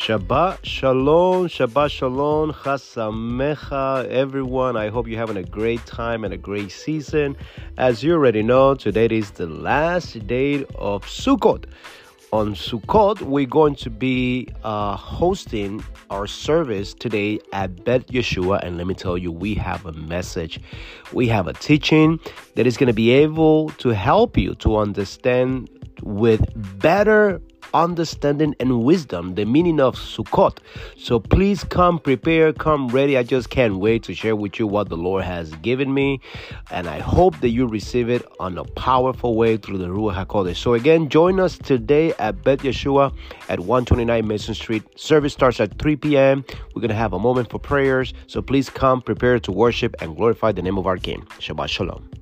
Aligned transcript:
Shabbat 0.00 0.64
Shalom, 0.64 1.46
Shabbat 1.46 1.90
Shalom, 1.90 2.54
Chag 2.54 2.80
Sameach, 2.80 4.08
everyone. 4.08 4.74
I 4.74 4.88
hope 4.88 5.06
you're 5.06 5.18
having 5.18 5.36
a 5.36 5.42
great 5.42 5.84
time 5.84 6.24
and 6.24 6.32
a 6.32 6.38
great 6.38 6.72
season. 6.72 7.36
As 7.76 8.02
you 8.02 8.14
already 8.14 8.42
know, 8.42 8.74
today 8.74 9.08
is 9.10 9.32
the 9.32 9.46
last 9.46 10.26
day 10.26 10.64
of 10.76 11.04
Sukkot. 11.04 11.66
On 12.32 12.54
Sukkot, 12.54 13.20
we're 13.20 13.44
going 13.44 13.74
to 13.74 13.90
be 13.90 14.48
uh, 14.64 14.96
hosting 14.96 15.84
our 16.08 16.26
service 16.26 16.94
today 16.94 17.38
at 17.52 17.84
Beth 17.84 18.06
Yeshua. 18.06 18.64
And 18.64 18.78
let 18.78 18.86
me 18.86 18.94
tell 18.94 19.18
you, 19.18 19.30
we 19.30 19.54
have 19.56 19.84
a 19.84 19.92
message. 19.92 20.60
We 21.12 21.28
have 21.28 21.46
a 21.46 21.52
teaching 21.52 22.18
that 22.54 22.66
is 22.66 22.78
going 22.78 22.86
to 22.86 22.94
be 22.94 23.10
able 23.10 23.68
to 23.72 23.90
help 23.90 24.38
you 24.38 24.54
to 24.56 24.78
understand 24.78 25.68
with 26.02 26.42
better 26.80 27.42
understanding 27.74 28.54
and 28.60 28.82
wisdom 28.84 29.34
the 29.34 29.44
meaning 29.44 29.80
of 29.80 29.96
Sukkot. 29.96 30.58
So 30.96 31.20
please 31.20 31.64
come 31.64 31.98
prepare, 31.98 32.52
come 32.52 32.88
ready. 32.88 33.16
I 33.16 33.22
just 33.22 33.50
can't 33.50 33.76
wait 33.76 34.02
to 34.04 34.14
share 34.14 34.36
with 34.36 34.58
you 34.58 34.66
what 34.66 34.88
the 34.88 34.96
Lord 34.96 35.24
has 35.24 35.52
given 35.56 35.92
me. 35.92 36.20
And 36.70 36.88
I 36.88 36.98
hope 37.00 37.40
that 37.40 37.50
you 37.50 37.66
receive 37.66 38.08
it 38.08 38.26
on 38.38 38.58
a 38.58 38.64
powerful 38.64 39.36
way 39.36 39.56
through 39.56 39.78
the 39.78 39.88
Ruach 39.88 40.26
HaKodesh. 40.26 40.56
So 40.56 40.74
again, 40.74 41.08
join 41.08 41.40
us 41.40 41.58
today 41.58 42.12
at 42.18 42.42
Beth 42.42 42.60
Yeshua 42.60 43.14
at 43.48 43.60
129 43.60 44.26
Mason 44.26 44.54
Street. 44.54 44.82
Service 44.98 45.32
starts 45.32 45.60
at 45.60 45.78
3 45.78 45.96
p.m. 45.96 46.44
We're 46.74 46.80
going 46.80 46.90
to 46.90 46.94
have 46.94 47.12
a 47.12 47.18
moment 47.18 47.50
for 47.50 47.58
prayers. 47.58 48.14
So 48.26 48.42
please 48.42 48.70
come 48.70 49.02
prepare 49.02 49.38
to 49.40 49.52
worship 49.52 49.94
and 50.00 50.16
glorify 50.16 50.52
the 50.52 50.62
name 50.62 50.78
of 50.78 50.86
our 50.86 50.96
King. 50.96 51.22
Shabbat 51.38 51.68
Shalom. 51.68 52.19